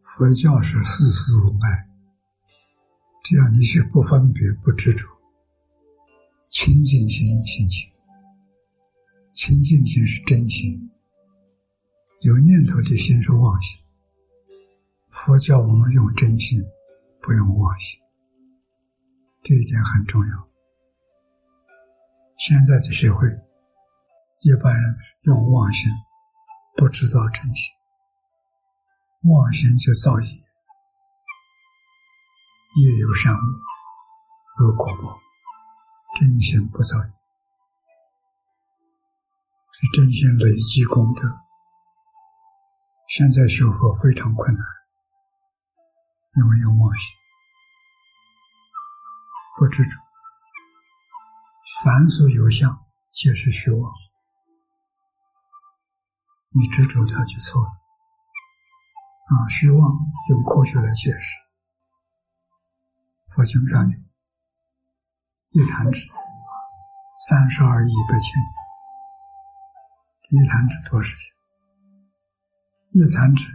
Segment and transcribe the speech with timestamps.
[0.00, 1.90] 佛教是事事无碍，
[3.22, 5.06] 只要你去不分别、不执着，
[6.48, 7.68] 清净心心。
[9.34, 10.90] 清净心是真心，
[12.22, 13.78] 有念头的心是妄心。
[15.10, 16.58] 佛教我们用真心，
[17.20, 18.00] 不用妄心，
[19.42, 20.48] 这一点很重要。
[22.38, 23.28] 现在的社会，
[24.40, 24.94] 一般人
[25.26, 25.90] 用妄心，
[26.74, 27.70] 不知道真心，
[29.22, 30.26] 妄心就造业，
[32.76, 33.38] 业有善恶，
[34.56, 35.20] 恶果报，
[36.18, 37.12] 真心不造业。
[39.72, 41.22] 是真心累积功德。
[43.08, 44.64] 现在学佛非常困难，
[46.36, 47.14] 因为有妄心，
[49.58, 50.00] 不执着，
[51.84, 53.92] 凡所有相，皆是虚妄。
[56.52, 57.79] 你执着它就错了。
[59.30, 59.78] 啊，虚妄
[60.28, 61.38] 用科学来解释，
[63.28, 66.10] 佛经上有，一弹指，
[67.28, 68.60] 三十二亿八千年。
[70.30, 71.32] 一弹指做事情，
[72.92, 73.46] 一弹指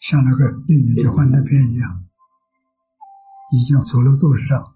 [0.00, 2.02] 像那个电影的幻灯片一样，
[3.52, 4.72] 已经走了多少？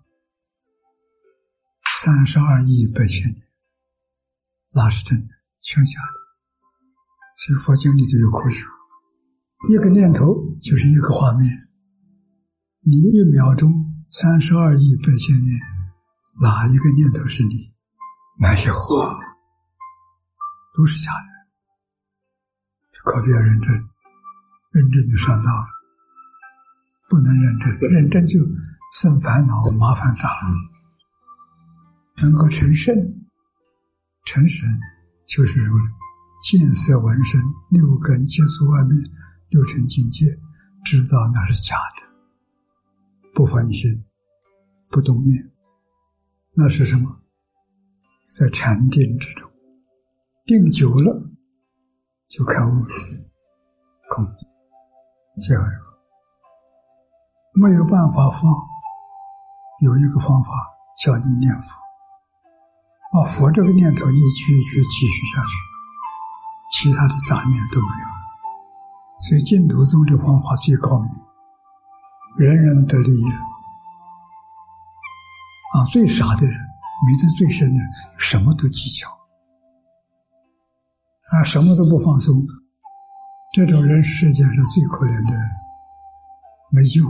[2.00, 3.34] 三十二亿八千年，
[4.74, 6.18] 那是真的，全假的。
[7.36, 8.64] 所以佛经里头有科学，
[9.66, 11.42] 一个念头就是一个画面。
[12.82, 15.58] 你一秒钟三十二亿八千年，
[16.40, 17.66] 哪一个念头是你？
[18.38, 19.18] 那些话。
[20.76, 21.26] 都是假的，
[23.04, 23.74] 可别认真，
[24.70, 25.66] 认真就上当了。
[27.08, 28.38] 不能认真，认真就
[28.92, 30.54] 生烦恼，麻烦大了。
[32.22, 32.94] 能够成圣，
[34.24, 34.68] 成神
[35.26, 35.58] 就是
[36.44, 38.96] 见色闻声六根接触外面
[39.50, 40.26] 六尘境界，
[40.84, 44.04] 知道那是假的，不分心，
[44.92, 45.52] 不动念，
[46.54, 47.22] 那是什么？
[48.36, 49.50] 在禅定之中。
[50.44, 51.22] 定久了，
[52.28, 52.88] 就开悟了，
[54.10, 54.26] 空，
[55.46, 55.62] 这样
[57.54, 58.42] 没有办法放，
[59.84, 60.50] 有一个方法
[61.02, 61.76] 叫你念佛，
[63.12, 65.52] 把佛这个念头一句一句继续下去，
[66.72, 68.17] 其他的杂念都没有。
[69.20, 71.08] 所以净土宗这方法最高明，
[72.46, 73.24] 人人得利益。
[75.74, 77.80] 啊，最傻的人，迷得最深的，
[78.16, 79.08] 什么都计较。
[81.30, 82.46] 啊，什么都不放松，
[83.52, 85.44] 这种人世界上是最可怜的人，
[86.70, 87.02] 没救。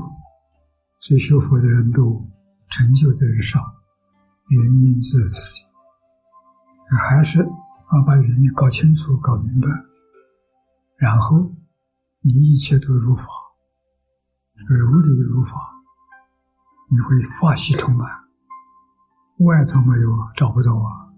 [1.01, 2.05] 所以学佛的人多，
[2.69, 3.61] 成就的人少，
[4.49, 5.65] 原因在此地。
[6.99, 9.69] 还是要把原因搞清楚、搞明白，
[10.97, 11.53] 然后
[12.21, 13.29] 你一切都如法，
[14.69, 15.57] 如理如法，
[16.91, 18.09] 你会法喜充满，
[19.47, 21.15] 外头没有找不到啊，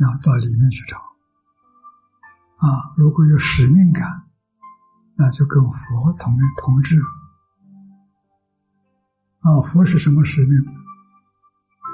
[0.00, 0.96] 要到里面去找。
[0.96, 4.28] 啊，如果有使命感，
[5.16, 7.00] 那就跟佛同同志。
[9.40, 10.52] 啊，佛是什么使命？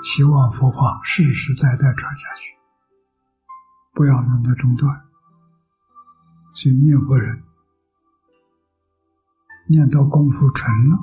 [0.05, 2.53] 希望佛法世世代代传下去，
[3.95, 5.07] 不要让它中断。
[6.53, 7.43] 所以念佛人
[9.69, 10.97] 念到功夫成了，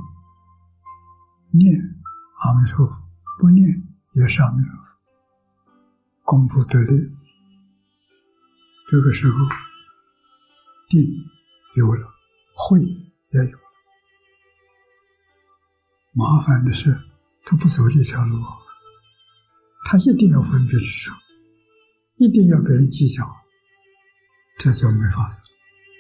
[1.52, 3.04] 念阿弥陀佛，
[3.38, 3.68] 不念
[4.16, 4.98] 也是阿弥陀佛，
[6.24, 6.94] 功夫得力。
[8.90, 9.36] 这个时候，
[10.88, 11.02] 定
[11.76, 12.08] 有了，
[12.56, 13.64] 慧也有了。
[16.14, 16.90] 麻烦的是，
[17.44, 18.38] 他不走这条路，
[19.86, 21.12] 他一定要分别执着，
[22.16, 23.28] 一定要跟人计较，
[24.58, 25.53] 这就没法子了。